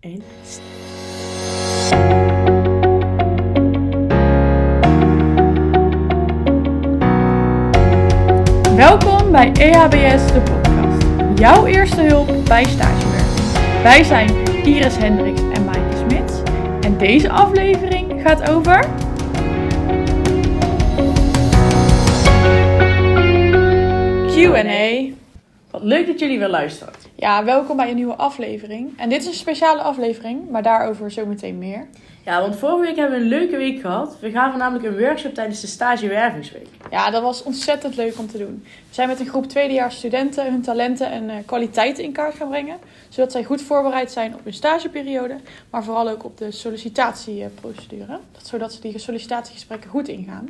1. 0.00 0.22
Welkom 8.76 9.32
bij 9.32 9.52
EHBS, 9.52 10.32
de 10.32 10.42
podcast. 10.44 11.02
Jouw 11.38 11.66
eerste 11.66 12.00
hulp 12.00 12.44
bij 12.44 12.64
stagewerk. 12.64 13.82
Wij 13.82 14.04
zijn 14.04 14.46
Iris 14.64 14.96
Hendricks 14.96 15.42
en 15.52 15.64
Maaike 15.64 15.96
Smits. 15.96 16.42
En 16.80 16.98
deze 16.98 17.30
aflevering 17.30 18.22
gaat 18.22 18.50
over... 18.50 18.88
Q&A. 24.26 25.12
Wat 25.70 25.82
leuk 25.82 26.06
dat 26.06 26.18
jullie 26.18 26.38
weer 26.38 26.48
luisteren. 26.48 26.99
Ja, 27.20 27.44
welkom 27.44 27.76
bij 27.76 27.88
een 27.88 27.94
nieuwe 27.94 28.14
aflevering. 28.14 28.98
En 28.98 29.08
dit 29.08 29.20
is 29.20 29.26
een 29.26 29.34
speciale 29.34 29.80
aflevering, 29.80 30.50
maar 30.50 30.62
daarover 30.62 31.10
zometeen 31.10 31.58
meer. 31.58 31.86
Ja, 32.24 32.40
want 32.40 32.56
vorige 32.56 32.80
week 32.80 32.96
hebben 32.96 33.18
we 33.18 33.24
een 33.24 33.30
leuke 33.30 33.56
week 33.56 33.80
gehad. 33.80 34.16
We 34.20 34.30
gaven 34.30 34.58
namelijk 34.58 34.84
een 34.84 34.98
workshop 34.98 35.34
tijdens 35.34 35.60
de 35.60 35.66
stagewervingsweek. 35.66 36.66
Ja, 36.90 37.10
dat 37.10 37.22
was 37.22 37.42
ontzettend 37.42 37.96
leuk 37.96 38.18
om 38.18 38.26
te 38.26 38.38
doen. 38.38 38.62
We 38.64 38.94
zijn 38.94 39.08
met 39.08 39.20
een 39.20 39.28
groep 39.28 39.46
tweedejaars 39.46 39.96
studenten 39.96 40.50
hun 40.52 40.62
talenten 40.62 41.10
en 41.10 41.24
uh, 41.24 41.34
kwaliteiten 41.46 42.04
in 42.04 42.12
kaart 42.12 42.34
gaan 42.34 42.48
brengen. 42.48 42.78
Zodat 43.08 43.32
zij 43.32 43.44
goed 43.44 43.62
voorbereid 43.62 44.10
zijn 44.10 44.34
op 44.34 44.44
hun 44.44 44.52
stageperiode, 44.52 45.36
maar 45.70 45.84
vooral 45.84 46.08
ook 46.08 46.24
op 46.24 46.38
de 46.38 46.50
sollicitatieprocedure. 46.50 48.18
Zodat 48.42 48.72
ze 48.72 48.80
die 48.80 48.98
sollicitatiegesprekken 48.98 49.90
goed 49.90 50.08
ingaan. 50.08 50.48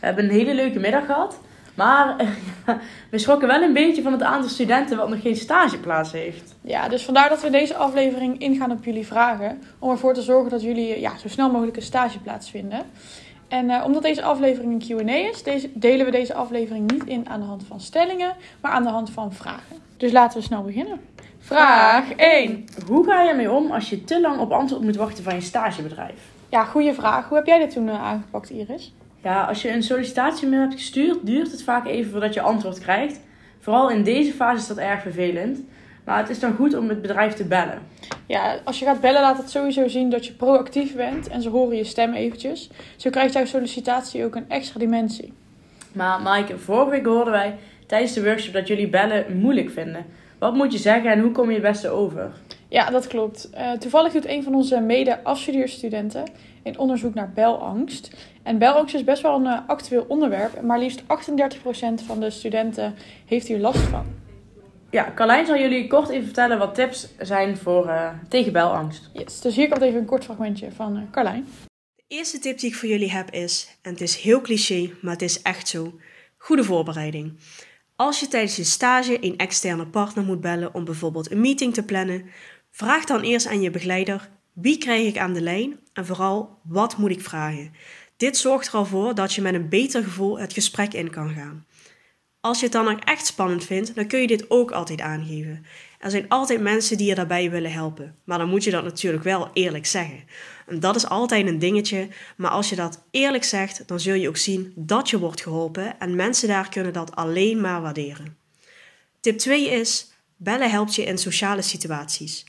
We 0.00 0.06
hebben 0.06 0.24
een 0.24 0.30
hele 0.30 0.54
leuke 0.54 0.78
middag 0.78 1.06
gehad. 1.06 1.38
Maar 1.78 2.16
we 3.10 3.18
schrokken 3.18 3.48
wel 3.48 3.62
een 3.62 3.72
beetje 3.72 4.02
van 4.02 4.12
het 4.12 4.22
aantal 4.22 4.50
studenten 4.50 4.96
wat 4.96 5.08
nog 5.08 5.20
geen 5.20 5.36
stageplaats 5.36 6.12
heeft. 6.12 6.54
Ja, 6.60 6.88
dus 6.88 7.04
vandaar 7.04 7.28
dat 7.28 7.42
we 7.42 7.50
deze 7.50 7.76
aflevering 7.76 8.38
ingaan 8.38 8.70
op 8.70 8.84
jullie 8.84 9.06
vragen. 9.06 9.62
Om 9.78 9.90
ervoor 9.90 10.14
te 10.14 10.22
zorgen 10.22 10.50
dat 10.50 10.62
jullie 10.62 11.00
ja, 11.00 11.18
zo 11.18 11.28
snel 11.28 11.50
mogelijk 11.50 11.76
een 11.76 11.82
stageplaats 11.82 12.50
vinden. 12.50 12.82
En 13.48 13.70
uh, 13.70 13.82
omdat 13.84 14.02
deze 14.02 14.22
aflevering 14.22 14.72
een 14.72 15.04
Q&A 15.06 15.12
is, 15.12 15.42
deze, 15.42 15.70
delen 15.74 16.06
we 16.06 16.12
deze 16.12 16.34
aflevering 16.34 16.90
niet 16.90 17.04
in 17.04 17.28
aan 17.28 17.40
de 17.40 17.46
hand 17.46 17.64
van 17.68 17.80
stellingen, 17.80 18.36
maar 18.60 18.72
aan 18.72 18.82
de 18.82 18.88
hand 18.88 19.10
van 19.10 19.32
vragen. 19.32 19.76
Dus 19.96 20.12
laten 20.12 20.38
we 20.38 20.44
snel 20.44 20.62
beginnen. 20.62 21.00
Vraag 21.38 22.12
1. 22.12 22.64
Hoe 22.86 23.04
ga 23.04 23.22
je 23.22 23.28
ermee 23.28 23.50
om 23.50 23.70
als 23.70 23.90
je 23.90 24.04
te 24.04 24.20
lang 24.20 24.40
op 24.40 24.52
antwoord 24.52 24.82
moet 24.82 24.96
wachten 24.96 25.24
van 25.24 25.34
je 25.34 25.40
stagebedrijf? 25.40 26.20
Ja, 26.48 26.64
goede 26.64 26.94
vraag. 26.94 27.28
Hoe 27.28 27.36
heb 27.36 27.46
jij 27.46 27.58
dit 27.58 27.70
toen 27.70 27.86
uh, 27.86 28.02
aangepakt, 28.02 28.50
Iris? 28.50 28.92
Ja, 29.28 29.44
als 29.44 29.62
je 29.62 29.72
een 29.72 29.82
sollicitatiemail 29.82 30.60
hebt 30.60 30.74
gestuurd, 30.74 31.18
duurt 31.22 31.50
het 31.50 31.62
vaak 31.62 31.86
even 31.86 32.10
voordat 32.10 32.34
je 32.34 32.40
antwoord 32.40 32.78
krijgt. 32.78 33.20
Vooral 33.58 33.90
in 33.90 34.02
deze 34.02 34.32
fase 34.32 34.60
is 34.60 34.66
dat 34.66 34.76
erg 34.76 35.02
vervelend. 35.02 35.60
Maar 36.04 36.18
het 36.18 36.28
is 36.28 36.40
dan 36.40 36.54
goed 36.54 36.74
om 36.74 36.88
het 36.88 37.02
bedrijf 37.02 37.34
te 37.34 37.44
bellen. 37.44 37.82
Ja, 38.26 38.58
als 38.64 38.78
je 38.78 38.84
gaat 38.84 39.00
bellen 39.00 39.20
laat 39.20 39.36
het 39.36 39.50
sowieso 39.50 39.88
zien 39.88 40.10
dat 40.10 40.26
je 40.26 40.32
proactief 40.32 40.94
bent 40.94 41.28
en 41.28 41.42
ze 41.42 41.48
horen 41.48 41.76
je 41.76 41.84
stem 41.84 42.12
eventjes. 42.12 42.70
Zo 42.96 43.10
krijgt 43.10 43.32
jouw 43.32 43.44
sollicitatie 43.44 44.24
ook 44.24 44.34
een 44.34 44.48
extra 44.48 44.78
dimensie. 44.78 45.32
Maar 45.92 46.20
Maaike, 46.20 46.58
vorige 46.58 46.90
week 46.90 47.06
hoorden 47.06 47.32
wij 47.32 47.54
tijdens 47.86 48.12
de 48.12 48.24
workshop 48.24 48.52
dat 48.52 48.68
jullie 48.68 48.88
bellen 48.88 49.38
moeilijk 49.38 49.70
vinden. 49.70 50.06
Wat 50.38 50.54
moet 50.54 50.72
je 50.72 50.78
zeggen 50.78 51.10
en 51.10 51.20
hoe 51.20 51.32
kom 51.32 51.46
je 51.46 51.52
het 51.52 51.62
beste 51.62 51.88
over? 51.88 52.32
Ja, 52.68 52.90
dat 52.90 53.06
klopt. 53.06 53.50
Uh, 53.54 53.72
toevallig 53.72 54.12
doet 54.12 54.26
een 54.26 54.42
van 54.42 54.54
onze 54.54 54.80
mede-afstudeerstudenten 54.80 56.24
een 56.62 56.78
onderzoek 56.78 57.14
naar 57.14 57.32
belangst. 57.32 58.10
En 58.42 58.58
belangst 58.58 58.94
is 58.94 59.04
best 59.04 59.22
wel 59.22 59.34
een 59.34 59.44
uh, 59.44 59.58
actueel 59.66 60.04
onderwerp. 60.08 60.62
Maar 60.62 60.78
liefst 60.78 61.02
38% 61.02 61.06
van 62.06 62.20
de 62.20 62.30
studenten 62.30 62.94
heeft 63.26 63.46
hier 63.46 63.58
last 63.58 63.78
van. 63.78 64.06
Ja, 64.90 65.12
Carlijn 65.14 65.46
zal 65.46 65.58
jullie 65.58 65.86
kort 65.86 66.08
even 66.08 66.24
vertellen 66.24 66.58
wat 66.58 66.74
tips 66.74 67.08
zijn 67.18 67.56
voor, 67.56 67.86
uh, 67.86 68.10
tegen 68.28 68.52
belangst. 68.52 69.10
Yes, 69.12 69.40
dus 69.40 69.56
hier 69.56 69.68
komt 69.68 69.82
even 69.82 70.00
een 70.00 70.06
kort 70.06 70.24
fragmentje 70.24 70.72
van 70.72 70.96
uh, 70.96 71.02
Carlijn. 71.10 71.46
De 71.96 72.04
eerste 72.06 72.38
tip 72.38 72.58
die 72.58 72.70
ik 72.70 72.76
voor 72.76 72.88
jullie 72.88 73.10
heb 73.10 73.30
is, 73.30 73.78
en 73.82 73.90
het 73.90 74.00
is 74.00 74.16
heel 74.16 74.40
cliché, 74.40 74.90
maar 75.00 75.12
het 75.12 75.22
is 75.22 75.42
echt 75.42 75.68
zo, 75.68 75.92
goede 76.36 76.64
voorbereiding. 76.64 77.38
Als 78.00 78.20
je 78.20 78.28
tijdens 78.28 78.56
je 78.56 78.64
stage 78.64 79.24
een 79.24 79.36
externe 79.36 79.86
partner 79.86 80.24
moet 80.24 80.40
bellen 80.40 80.74
om 80.74 80.84
bijvoorbeeld 80.84 81.30
een 81.30 81.40
meeting 81.40 81.74
te 81.74 81.82
plannen, 81.82 82.30
vraag 82.70 83.04
dan 83.04 83.20
eerst 83.20 83.46
aan 83.46 83.60
je 83.60 83.70
begeleider 83.70 84.28
wie 84.52 84.78
krijg 84.78 85.06
ik 85.06 85.18
aan 85.18 85.32
de 85.32 85.40
lijn 85.40 85.80
en 85.92 86.06
vooral 86.06 86.58
wat 86.62 86.96
moet 86.96 87.10
ik 87.10 87.20
vragen. 87.20 87.72
Dit 88.16 88.36
zorgt 88.36 88.66
er 88.66 88.74
al 88.74 88.84
voor 88.84 89.14
dat 89.14 89.32
je 89.32 89.42
met 89.42 89.54
een 89.54 89.68
beter 89.68 90.02
gevoel 90.02 90.38
het 90.38 90.52
gesprek 90.52 90.94
in 90.94 91.10
kan 91.10 91.30
gaan. 91.34 91.66
Als 92.40 92.58
je 92.58 92.64
het 92.64 92.72
dan 92.72 92.88
ook 92.88 93.00
echt 93.00 93.26
spannend 93.26 93.64
vindt, 93.64 93.94
dan 93.94 94.06
kun 94.06 94.20
je 94.20 94.26
dit 94.26 94.50
ook 94.50 94.70
altijd 94.70 95.00
aangeven. 95.00 95.64
Er 95.98 96.10
zijn 96.10 96.28
altijd 96.28 96.60
mensen 96.60 96.96
die 96.96 97.06
je 97.06 97.14
daarbij 97.14 97.50
willen 97.50 97.72
helpen, 97.72 98.16
maar 98.24 98.38
dan 98.38 98.48
moet 98.48 98.64
je 98.64 98.70
dat 98.70 98.84
natuurlijk 98.84 99.24
wel 99.24 99.50
eerlijk 99.52 99.86
zeggen. 99.86 100.24
En 100.66 100.80
dat 100.80 100.96
is 100.96 101.08
altijd 101.08 101.46
een 101.46 101.58
dingetje, 101.58 102.08
maar 102.36 102.50
als 102.50 102.68
je 102.68 102.76
dat 102.76 103.04
eerlijk 103.10 103.44
zegt, 103.44 103.88
dan 103.88 104.00
zul 104.00 104.14
je 104.14 104.28
ook 104.28 104.36
zien 104.36 104.72
dat 104.76 105.10
je 105.10 105.18
wordt 105.18 105.42
geholpen 105.42 105.98
en 106.00 106.16
mensen 106.16 106.48
daar 106.48 106.68
kunnen 106.68 106.92
dat 106.92 107.16
alleen 107.16 107.60
maar 107.60 107.82
waarderen. 107.82 108.36
Tip 109.20 109.38
2 109.38 109.70
is: 109.70 110.12
bellen 110.36 110.70
helpt 110.70 110.94
je 110.94 111.04
in 111.04 111.18
sociale 111.18 111.62
situaties. 111.62 112.46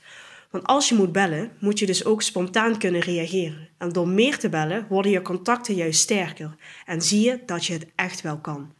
Want 0.49 0.63
als 0.65 0.89
je 0.89 0.95
moet 0.95 1.11
bellen, 1.11 1.51
moet 1.59 1.79
je 1.79 1.85
dus 1.85 2.05
ook 2.05 2.21
spontaan 2.21 2.77
kunnen 2.77 3.01
reageren. 3.01 3.69
En 3.77 3.89
door 3.89 4.07
meer 4.07 4.37
te 4.37 4.49
bellen 4.49 4.85
worden 4.89 5.11
je 5.11 5.21
contacten 5.21 5.75
juist 5.75 5.99
sterker 5.99 6.55
en 6.85 7.01
zie 7.01 7.21
je 7.21 7.39
dat 7.45 7.65
je 7.65 7.73
het 7.73 7.87
echt 7.95 8.21
wel 8.21 8.37
kan. 8.37 8.73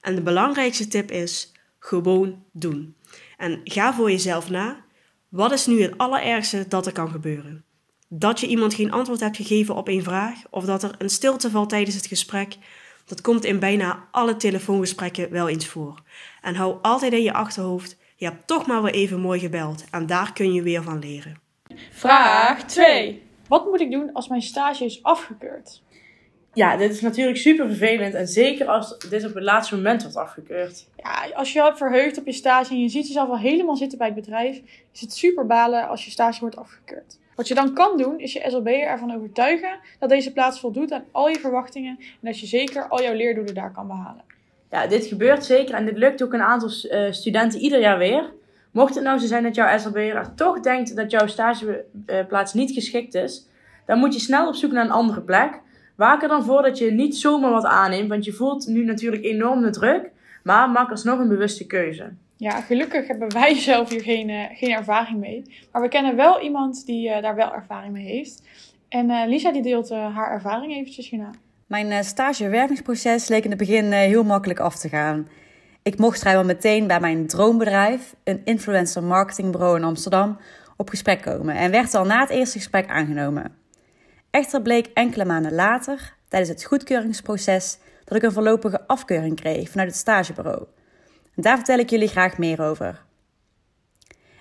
En 0.00 0.14
de 0.14 0.22
belangrijkste 0.22 0.88
tip 0.88 1.10
is 1.10 1.52
gewoon 1.82 2.44
doen. 2.52 2.96
En 3.36 3.60
ga 3.64 3.94
voor 3.94 4.10
jezelf 4.10 4.50
na. 4.50 4.84
Wat 5.28 5.52
is 5.52 5.66
nu 5.66 5.82
het 5.82 5.98
allerergste 5.98 6.68
dat 6.68 6.86
er 6.86 6.92
kan 6.92 7.10
gebeuren? 7.10 7.64
Dat 8.08 8.40
je 8.40 8.46
iemand 8.46 8.74
geen 8.74 8.92
antwoord 8.92 9.20
hebt 9.20 9.36
gegeven 9.36 9.74
op 9.74 9.88
een 9.88 10.02
vraag 10.02 10.38
of 10.50 10.64
dat 10.64 10.82
er 10.82 10.94
een 10.98 11.10
stilte 11.10 11.50
valt 11.50 11.68
tijdens 11.68 11.96
het 11.96 12.06
gesprek. 12.06 12.56
Dat 13.04 13.20
komt 13.20 13.44
in 13.44 13.58
bijna 13.58 14.08
alle 14.10 14.36
telefoongesprekken 14.36 15.30
wel 15.30 15.48
eens 15.48 15.66
voor. 15.66 16.02
En 16.40 16.54
hou 16.54 16.78
altijd 16.82 17.12
in 17.12 17.22
je 17.22 17.32
achterhoofd 17.32 17.96
je 18.16 18.24
hebt 18.24 18.46
toch 18.46 18.66
maar 18.66 18.82
weer 18.82 18.92
even 18.92 19.20
mooi 19.20 19.40
gebeld 19.40 19.84
en 19.90 20.06
daar 20.06 20.32
kun 20.32 20.52
je 20.52 20.62
weer 20.62 20.82
van 20.82 20.98
leren. 20.98 21.40
Vraag 21.90 22.64
2. 22.64 23.22
Wat 23.48 23.64
moet 23.64 23.80
ik 23.80 23.90
doen 23.90 24.12
als 24.12 24.28
mijn 24.28 24.42
stage 24.42 24.84
is 24.84 25.02
afgekeurd? 25.02 25.82
Ja, 26.54 26.76
dit 26.76 26.90
is 26.90 27.00
natuurlijk 27.00 27.36
super 27.36 27.66
vervelend 27.66 28.14
en 28.14 28.28
zeker 28.28 28.66
als 28.66 28.98
dit 28.98 29.24
op 29.26 29.34
het 29.34 29.42
laatste 29.42 29.76
moment 29.76 30.02
wordt 30.02 30.16
afgekeurd. 30.16 30.86
Ja, 30.96 31.34
als 31.34 31.52
je 31.52 31.62
hebt 31.62 31.78
verheugd 31.78 32.18
op 32.18 32.26
je 32.26 32.32
stage 32.32 32.70
en 32.70 32.80
je 32.80 32.88
ziet 32.88 33.06
jezelf 33.06 33.28
al 33.28 33.38
helemaal 33.38 33.76
zitten 33.76 33.98
bij 33.98 34.06
het 34.06 34.16
bedrijf, 34.16 34.60
is 34.92 35.00
het 35.00 35.12
super 35.12 35.46
balen 35.46 35.88
als 35.88 36.04
je 36.04 36.10
stage 36.10 36.40
wordt 36.40 36.56
afgekeurd. 36.56 37.18
Wat 37.34 37.48
je 37.48 37.54
dan 37.54 37.74
kan 37.74 37.96
doen, 37.96 38.18
is 38.18 38.32
je 38.32 38.44
SLB'er 38.46 38.86
ervan 38.86 39.14
overtuigen 39.14 39.78
dat 39.98 40.08
deze 40.08 40.32
plaats 40.32 40.60
voldoet 40.60 40.92
aan 40.92 41.04
al 41.10 41.28
je 41.28 41.40
verwachtingen 41.40 41.96
en 41.98 42.18
dat 42.20 42.40
je 42.40 42.46
zeker 42.46 42.88
al 42.88 43.02
jouw 43.02 43.14
leerdoelen 43.14 43.54
daar 43.54 43.72
kan 43.72 43.86
behalen 43.86 44.24
ja, 44.72 44.86
dit 44.86 45.06
gebeurt 45.06 45.44
zeker 45.44 45.74
en 45.74 45.84
dit 45.84 45.96
lukt 45.96 46.22
ook 46.22 46.32
een 46.32 46.42
aantal 46.42 46.68
uh, 46.68 47.12
studenten 47.12 47.60
ieder 47.60 47.80
jaar 47.80 47.98
weer. 47.98 48.32
Mocht 48.70 48.94
het 48.94 49.04
nou 49.04 49.18
zo 49.18 49.26
zijn 49.26 49.42
dat 49.42 49.54
jouw 49.54 49.78
SLB'er 49.78 50.34
toch 50.34 50.60
denkt 50.60 50.96
dat 50.96 51.10
jouw 51.10 51.26
stageplaats 51.26 52.54
niet 52.54 52.70
geschikt 52.70 53.14
is, 53.14 53.46
dan 53.86 53.98
moet 53.98 54.14
je 54.14 54.20
snel 54.20 54.48
op 54.48 54.54
zoek 54.54 54.72
naar 54.72 54.84
een 54.84 54.90
andere 54.90 55.20
plek. 55.20 55.60
Waak 56.02 56.22
er 56.22 56.28
dan 56.28 56.44
voor 56.44 56.62
dat 56.62 56.78
je 56.78 56.90
niet 56.90 57.16
zomaar 57.16 57.50
wat 57.50 57.64
aanneemt, 57.64 58.08
want 58.08 58.24
je 58.24 58.32
voelt 58.32 58.66
nu 58.66 58.84
natuurlijk 58.84 59.24
enorm 59.24 59.62
de 59.62 59.70
druk, 59.70 60.10
maar 60.42 60.70
maak 60.70 60.90
alsnog 60.90 61.18
een 61.18 61.28
bewuste 61.28 61.66
keuze. 61.66 62.12
Ja, 62.36 62.60
gelukkig 62.60 63.06
hebben 63.06 63.32
wij 63.40 63.54
zelf 63.54 63.88
hier 63.90 64.00
geen, 64.00 64.28
uh, 64.28 64.44
geen 64.52 64.70
ervaring 64.70 65.18
mee. 65.18 65.42
Maar 65.72 65.82
we 65.82 65.88
kennen 65.88 66.16
wel 66.16 66.40
iemand 66.40 66.86
die 66.86 67.08
uh, 67.08 67.22
daar 67.22 67.34
wel 67.34 67.54
ervaring 67.54 67.92
mee 67.92 68.04
heeft. 68.04 68.42
En 68.88 69.10
uh, 69.10 69.22
Lisa 69.26 69.52
die 69.52 69.62
deelt 69.62 69.90
haar 69.90 70.30
ervaring 70.30 70.72
eventjes 70.72 71.08
hierna. 71.08 71.30
Mijn 71.66 71.86
uh, 71.86 72.00
stagewervingsproces 72.00 73.28
leek 73.28 73.44
in 73.44 73.50
het 73.50 73.58
begin 73.58 73.84
uh, 73.84 73.92
heel 73.92 74.24
makkelijk 74.24 74.60
af 74.60 74.78
te 74.78 74.88
gaan. 74.88 75.28
Ik 75.82 75.98
mocht 75.98 76.20
vrijwel 76.20 76.44
meteen 76.44 76.86
bij 76.86 77.00
mijn 77.00 77.26
droombedrijf, 77.26 78.14
een 78.24 78.40
influencer 78.44 79.02
marketingbureau 79.02 79.76
in 79.76 79.84
Amsterdam, 79.84 80.38
op 80.76 80.88
gesprek 80.88 81.22
komen 81.22 81.54
en 81.54 81.70
werd 81.70 81.94
al 81.94 82.04
na 82.04 82.20
het 82.20 82.30
eerste 82.30 82.58
gesprek 82.58 82.88
aangenomen. 82.88 83.61
Echter 84.32 84.62
bleek 84.62 84.86
enkele 84.94 85.24
maanden 85.24 85.54
later, 85.54 86.14
tijdens 86.28 86.50
het 86.50 86.64
goedkeuringsproces, 86.64 87.78
dat 88.04 88.16
ik 88.16 88.22
een 88.22 88.32
voorlopige 88.32 88.86
afkeuring 88.86 89.36
kreeg 89.36 89.68
vanuit 89.68 89.88
het 89.88 89.98
stagebureau. 89.98 90.66
Daar 91.34 91.56
vertel 91.56 91.78
ik 91.78 91.90
jullie 91.90 92.08
graag 92.08 92.38
meer 92.38 92.62
over. 92.62 93.02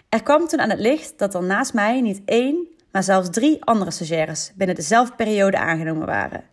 Er 0.10 0.24
kwam 0.24 0.48
toen 0.48 0.60
aan 0.60 0.70
het 0.70 0.80
licht 0.80 1.14
dat 1.18 1.34
er 1.34 1.44
naast 1.44 1.74
mij 1.74 2.02
niet 2.02 2.22
één, 2.26 2.68
maar 2.92 3.04
zelfs 3.04 3.30
drie 3.30 3.64
andere 3.64 3.92
stagiaires 3.92 4.52
binnen 4.56 4.76
dezelfde 4.76 5.16
periode 5.16 5.58
aangenomen 5.58 6.08
waren. 6.08 6.44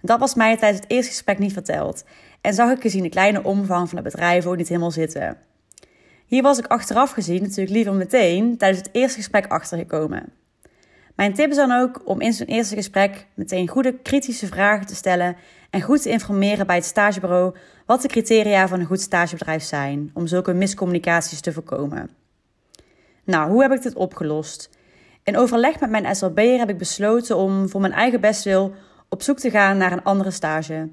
Dat 0.00 0.20
was 0.20 0.34
mij 0.34 0.56
tijdens 0.56 0.80
het 0.80 0.90
eerste 0.90 1.10
gesprek 1.10 1.38
niet 1.38 1.52
verteld 1.52 2.04
en 2.40 2.54
zag 2.54 2.70
ik 2.70 2.80
gezien 2.80 3.02
de 3.02 3.08
kleine 3.08 3.42
omvang 3.42 3.88
van 3.88 3.98
het 3.98 4.12
bedrijf 4.12 4.46
ook 4.46 4.56
niet 4.56 4.68
helemaal 4.68 4.90
zitten. 4.90 5.38
Hier 6.26 6.42
was 6.42 6.58
ik 6.58 6.66
achteraf 6.66 7.10
gezien 7.10 7.42
natuurlijk 7.42 7.70
liever 7.70 7.94
meteen 7.94 8.56
tijdens 8.56 8.82
het 8.82 8.94
eerste 8.94 9.18
gesprek 9.18 9.46
achtergekomen. 9.46 10.32
Mijn 11.16 11.34
tip 11.34 11.50
is 11.50 11.56
dan 11.56 11.72
ook 11.72 12.02
om 12.04 12.20
in 12.20 12.32
zo'n 12.32 12.46
eerste 12.46 12.74
gesprek 12.74 13.26
meteen 13.34 13.68
goede 13.68 13.98
kritische 13.98 14.46
vragen 14.46 14.86
te 14.86 14.94
stellen 14.94 15.36
en 15.70 15.80
goed 15.80 16.02
te 16.02 16.10
informeren 16.10 16.66
bij 16.66 16.76
het 16.76 16.84
stagebureau 16.84 17.56
wat 17.86 18.02
de 18.02 18.08
criteria 18.08 18.68
van 18.68 18.80
een 18.80 18.86
goed 18.86 19.00
stagebedrijf 19.00 19.62
zijn 19.62 20.10
om 20.14 20.26
zulke 20.26 20.52
miscommunicaties 20.52 21.40
te 21.40 21.52
voorkomen. 21.52 22.10
Nou, 23.24 23.50
hoe 23.50 23.62
heb 23.62 23.72
ik 23.72 23.82
dit 23.82 23.94
opgelost? 23.94 24.70
In 25.22 25.36
overleg 25.36 25.80
met 25.80 25.90
mijn 25.90 26.16
SLB'er 26.16 26.58
heb 26.58 26.70
ik 26.70 26.78
besloten 26.78 27.36
om 27.36 27.68
voor 27.68 27.80
mijn 27.80 27.92
eigen 27.92 28.20
bestwil 28.20 28.74
op 29.08 29.22
zoek 29.22 29.38
te 29.38 29.50
gaan 29.50 29.76
naar 29.76 29.92
een 29.92 30.04
andere 30.04 30.30
stage. 30.30 30.88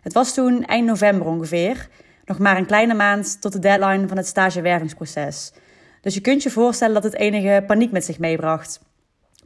Het 0.00 0.12
was 0.12 0.34
toen 0.34 0.64
eind 0.64 0.86
november 0.86 1.26
ongeveer, 1.26 1.88
nog 2.24 2.38
maar 2.38 2.56
een 2.56 2.66
kleine 2.66 2.94
maand 2.94 3.40
tot 3.40 3.52
de 3.52 3.58
deadline 3.58 4.08
van 4.08 4.16
het 4.16 4.26
stagewervingsproces. 4.26 5.52
Dus 6.00 6.14
je 6.14 6.20
kunt 6.20 6.42
je 6.42 6.50
voorstellen 6.50 6.94
dat 6.94 7.02
het 7.02 7.14
enige 7.14 7.64
paniek 7.66 7.92
met 7.92 8.04
zich 8.04 8.18
meebracht. 8.18 8.80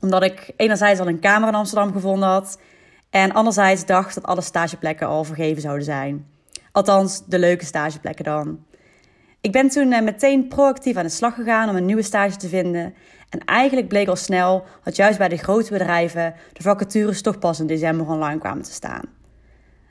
Omdat 0.05 0.23
ik 0.23 0.51
enerzijds 0.57 1.01
al 1.01 1.09
een 1.09 1.21
kamer 1.21 1.49
in 1.49 1.55
Amsterdam 1.55 1.93
gevonden 1.93 2.29
had 2.29 2.59
en 3.11 3.33
anderzijds 3.33 3.87
dacht 3.87 4.15
dat 4.15 4.25
alle 4.25 4.41
stageplekken 4.41 5.07
al 5.07 5.25
vergeven 5.25 5.63
zouden 5.63 5.85
zijn. 5.85 6.27
Althans, 6.73 7.23
de 7.27 7.39
leuke 7.39 7.65
stageplekken 7.65 8.25
dan. 8.25 8.65
Ik 9.41 9.53
ben 9.53 9.69
toen 9.69 9.93
eh, 9.93 10.03
meteen 10.03 10.49
proactief 10.49 10.97
aan 10.97 11.05
de 11.05 11.11
slag 11.11 11.35
gegaan 11.35 11.69
om 11.69 11.77
een 11.77 11.85
nieuwe 11.85 12.03
stage 12.03 12.37
te 12.37 12.49
vinden. 12.49 12.95
En 13.29 13.45
eigenlijk 13.45 13.89
bleek 13.89 14.09
al 14.09 14.17
snel 14.17 14.65
dat 14.83 14.97
juist 14.97 15.19
bij 15.19 15.29
de 15.29 15.37
grote 15.37 15.73
bedrijven 15.73 16.35
de 16.53 16.63
vacatures 16.63 17.23
toch 17.23 17.39
pas 17.39 17.61
in 17.61 17.67
december 17.67 18.07
online 18.07 18.41
kwamen 18.41 18.63
te 18.63 18.73
staan. 18.73 19.03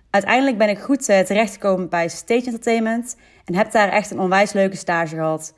Uiteindelijk 0.10 0.58
ben 0.58 0.70
ik 0.70 0.80
goed 0.80 1.10
eh, 1.10 1.20
terechtgekomen 1.20 1.90
bij 1.90 2.08
Stage 2.08 2.46
Entertainment 2.46 3.16
en 3.46 3.56
heb 3.56 3.72
daar 3.72 3.90
echt 3.90 4.12
een 4.12 4.20
onwijs 4.20 4.54
leuke 4.54 4.76
stage 4.76 5.16
gehad. 5.16 5.54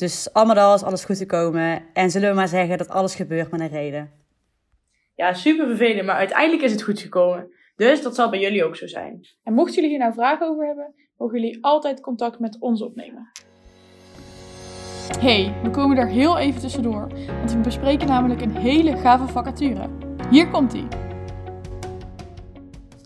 Dus 0.00 0.32
allemaal 0.32 0.74
is 0.74 0.82
alles 0.82 1.04
goed 1.04 1.16
gekomen 1.16 1.82
en 1.92 2.10
zullen 2.10 2.28
we 2.28 2.34
maar 2.34 2.48
zeggen 2.48 2.78
dat 2.78 2.88
alles 2.88 3.14
gebeurt 3.14 3.50
met 3.50 3.60
een 3.60 3.68
reden. 3.68 4.10
Ja, 5.14 5.32
super 5.32 5.66
vervelend, 5.66 6.06
maar 6.06 6.16
uiteindelijk 6.16 6.62
is 6.62 6.72
het 6.72 6.82
goed 6.82 7.00
gekomen. 7.00 7.50
Dus 7.76 8.02
dat 8.02 8.14
zal 8.14 8.30
bij 8.30 8.40
jullie 8.40 8.64
ook 8.64 8.76
zo 8.76 8.86
zijn. 8.86 9.20
En 9.42 9.52
mochten 9.52 9.74
jullie 9.74 9.90
hier 9.90 9.98
nou 9.98 10.12
vragen 10.12 10.48
over 10.48 10.66
hebben, 10.66 10.94
mogen 11.16 11.40
jullie 11.40 11.64
altijd 11.64 12.00
contact 12.00 12.38
met 12.38 12.60
ons 12.60 12.82
opnemen. 12.82 13.30
Hey, 15.18 15.54
we 15.62 15.70
komen 15.70 15.96
er 15.96 16.08
heel 16.08 16.38
even 16.38 16.60
tussendoor, 16.60 17.08
want 17.26 17.52
we 17.52 17.58
bespreken 17.58 18.06
namelijk 18.06 18.40
een 18.40 18.56
hele 18.56 18.96
gave 18.96 19.26
vacature. 19.26 19.88
Hier 20.30 20.48
komt 20.48 20.72
ie. 20.72 20.88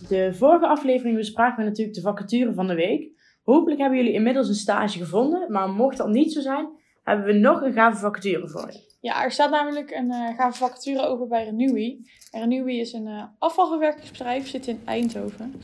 De 0.09 0.35
vorige 0.35 0.67
aflevering 0.67 1.17
bespraken 1.17 1.57
we 1.57 1.69
natuurlijk 1.69 1.97
de 1.97 2.03
vacature 2.03 2.55
van 2.55 2.67
de 2.67 2.75
week. 2.75 3.13
Hopelijk 3.43 3.81
hebben 3.81 3.99
jullie 3.99 4.13
inmiddels 4.13 4.49
een 4.49 4.55
stage 4.55 4.99
gevonden, 4.99 5.53
maar 5.53 5.69
mocht 5.69 5.97
dat 5.97 6.09
niet 6.09 6.33
zo 6.33 6.41
zijn, 6.41 6.83
hebben 7.05 7.27
we 7.27 7.33
nog 7.33 7.63
een 7.63 7.73
gave 7.73 7.97
vacature 7.97 8.49
voor 8.49 8.73
je. 8.73 8.93
Ja, 9.01 9.25
er 9.25 9.31
staat 9.31 9.51
namelijk 9.51 9.91
een 9.91 10.07
uh, 10.07 10.37
gave 10.37 10.59
vacature 10.59 11.07
over 11.07 11.27
bij 11.29 11.45
Renewy. 11.45 11.99
En 12.31 12.41
Renewy 12.41 12.73
is 12.73 12.93
een 12.93 13.07
uh, 13.07 13.23
afvalverwerkingsbedrijf, 13.39 14.49
zit 14.49 14.67
in 14.67 14.81
Eindhoven. 14.85 15.55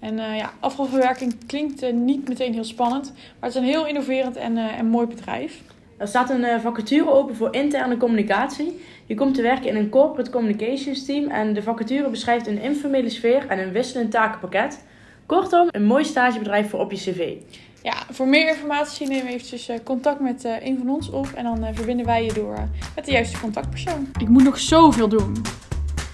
En 0.00 0.14
uh, 0.14 0.36
ja, 0.36 0.52
afvalverwerking 0.60 1.46
klinkt 1.46 1.92
niet 1.92 2.28
meteen 2.28 2.52
heel 2.52 2.64
spannend, 2.64 3.12
maar 3.12 3.48
het 3.48 3.54
is 3.54 3.60
een 3.60 3.68
heel 3.68 3.86
innoverend 3.86 4.36
en, 4.36 4.56
en 4.56 4.86
mooi 4.86 5.06
bedrijf. 5.06 5.62
Er 5.96 6.08
staat 6.08 6.30
een 6.30 6.60
vacature 6.60 7.10
open 7.10 7.36
voor 7.36 7.54
interne 7.54 7.96
communicatie. 7.96 8.80
Je 9.06 9.14
komt 9.14 9.34
te 9.34 9.42
werken 9.42 9.68
in 9.68 9.76
een 9.76 9.88
corporate 9.88 10.30
communications 10.30 11.04
team 11.04 11.30
en 11.30 11.52
de 11.52 11.62
vacature 11.62 12.10
beschrijft 12.10 12.46
een 12.46 12.60
informele 12.62 13.08
sfeer 13.08 13.46
en 13.48 13.58
een 13.58 13.72
wisselend 13.72 14.10
takenpakket. 14.10 14.84
Kortom, 15.26 15.68
een 15.70 15.84
mooi 15.84 16.04
stagebedrijf 16.04 16.70
voor 16.70 16.80
op 16.80 16.90
je 16.90 16.96
cv. 16.96 17.36
Ja, 17.82 17.94
voor 18.10 18.28
meer 18.28 18.48
informatie 18.48 19.08
neem 19.08 19.26
eventjes 19.26 19.68
uh, 19.68 19.76
contact 19.84 20.20
met 20.20 20.44
uh, 20.44 20.66
een 20.66 20.78
van 20.78 20.94
ons 20.94 21.10
op 21.10 21.26
en 21.34 21.44
dan 21.44 21.64
uh, 21.64 21.68
verbinden 21.72 22.06
wij 22.06 22.24
je 22.24 22.32
door 22.32 22.68
met 22.94 23.04
de 23.04 23.12
juiste 23.12 23.40
contactpersoon. 23.40 24.08
Ik 24.18 24.28
moet 24.28 24.42
nog 24.42 24.58
zoveel 24.58 25.08
doen. 25.08 25.42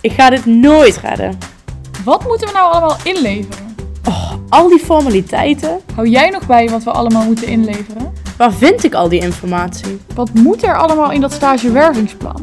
Ik 0.00 0.12
ga 0.12 0.30
dit 0.30 0.46
nooit 0.46 0.96
redden. 0.96 1.38
Wat 2.04 2.24
moeten 2.26 2.46
we 2.46 2.52
nou 2.52 2.72
allemaal 2.72 2.96
inleveren? 3.04 3.74
Oh, 4.04 4.32
al 4.48 4.68
die 4.68 4.78
formaliteiten. 4.78 5.80
Hou 5.94 6.08
jij 6.08 6.30
nog 6.30 6.46
bij 6.46 6.68
wat 6.68 6.84
we 6.84 6.90
allemaal 6.90 7.24
moeten 7.24 7.46
inleveren? 7.46 8.12
Waar 8.36 8.52
vind 8.52 8.84
ik 8.84 8.94
al 8.94 9.08
die 9.08 9.20
informatie? 9.20 10.00
Wat 10.14 10.34
moet 10.34 10.62
er 10.62 10.78
allemaal 10.78 11.10
in 11.10 11.20
dat 11.20 11.32
stagewervingsplan? 11.32 12.42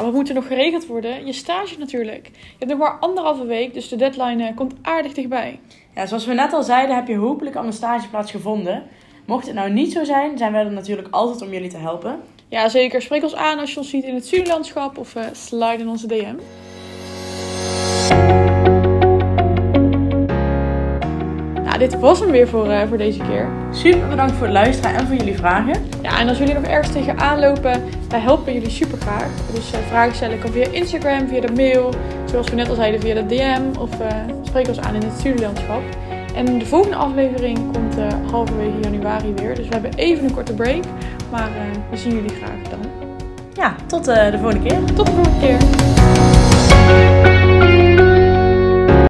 Ja, 0.00 0.06
wat 0.06 0.14
moet 0.14 0.28
er 0.28 0.34
nog 0.34 0.46
geregeld 0.46 0.86
worden? 0.86 1.26
Je 1.26 1.32
stage 1.32 1.78
natuurlijk. 1.78 2.30
Je 2.32 2.54
hebt 2.58 2.70
nog 2.70 2.78
maar 2.78 2.98
anderhalve 2.98 3.44
week, 3.44 3.74
dus 3.74 3.88
de 3.88 3.96
deadline 3.96 4.54
komt 4.54 4.74
aardig 4.82 5.12
dichtbij. 5.12 5.60
Ja, 5.94 6.06
zoals 6.06 6.26
we 6.26 6.34
net 6.34 6.52
al 6.52 6.62
zeiden, 6.62 6.96
heb 6.96 7.08
je 7.08 7.16
hopelijk 7.16 7.56
al 7.56 7.64
een 7.64 7.72
stageplaats 7.72 8.30
gevonden. 8.30 8.82
Mocht 9.26 9.46
het 9.46 9.54
nou 9.54 9.70
niet 9.70 9.92
zo 9.92 10.04
zijn, 10.04 10.38
zijn 10.38 10.52
wij 10.52 10.64
er 10.64 10.72
natuurlijk 10.72 11.08
altijd 11.10 11.42
om 11.42 11.52
jullie 11.52 11.70
te 11.70 11.76
helpen. 11.76 12.20
Ja, 12.48 12.68
zeker. 12.68 13.02
Spreek 13.02 13.22
ons 13.22 13.34
aan 13.34 13.58
als 13.58 13.72
je 13.72 13.78
ons 13.78 13.90
ziet 13.90 14.04
in 14.04 14.14
het 14.14 14.26
studielandschap 14.26 14.98
of 14.98 15.14
uh, 15.14 15.22
slide 15.32 15.78
in 15.78 15.88
onze 15.88 16.06
DM. 16.06 16.34
Dit 21.80 21.98
was 21.98 22.20
hem 22.20 22.30
weer 22.30 22.48
voor, 22.48 22.66
uh, 22.66 22.80
voor 22.88 22.98
deze 22.98 23.18
keer. 23.28 23.48
Super 23.70 24.08
bedankt 24.08 24.32
voor 24.32 24.46
het 24.46 24.52
luisteren 24.52 24.96
en 24.96 25.06
voor 25.06 25.16
jullie 25.16 25.36
vragen. 25.36 25.74
Ja, 26.02 26.18
en 26.18 26.28
als 26.28 26.38
jullie 26.38 26.54
nog 26.54 26.62
ergens 26.62 26.92
tegenaan 26.92 27.38
lopen, 27.38 27.82
wij 28.08 28.20
helpen 28.20 28.52
jullie 28.52 28.70
super 28.70 28.98
graag. 28.98 29.28
Dus 29.54 29.72
uh, 29.72 29.78
vragen 29.88 30.14
stellen 30.14 30.38
kan 30.38 30.50
via 30.50 30.66
Instagram, 30.70 31.28
via 31.28 31.40
de 31.40 31.52
mail, 31.52 31.94
zoals 32.24 32.48
we 32.48 32.54
net 32.54 32.68
al 32.68 32.74
zeiden, 32.74 33.00
via 33.00 33.14
de 33.14 33.26
DM 33.26 33.80
of 33.80 33.90
spreek 34.42 34.68
ons 34.68 34.80
aan 34.80 34.94
in 34.94 35.02
het 35.02 35.18
studielandschap. 35.18 35.82
En 36.34 36.58
de 36.58 36.66
volgende 36.66 36.96
aflevering 36.96 37.58
komt 37.58 37.96
halverwege 38.30 38.80
januari 38.80 39.32
weer. 39.36 39.54
Dus 39.54 39.68
we 39.68 39.72
hebben 39.72 39.94
even 39.94 40.24
een 40.24 40.34
korte 40.34 40.54
break. 40.54 40.82
Maar 41.30 41.48
we 41.90 41.96
zien 41.96 42.14
jullie 42.14 42.34
graag 42.36 42.70
dan. 42.70 42.78
Ja, 43.54 43.74
tot 43.86 44.04
de 44.04 44.38
volgende 44.40 44.68
keer. 44.68 44.84
Tot 44.94 45.06
de 45.06 45.12
volgende 45.12 45.40
keer. 45.40 45.99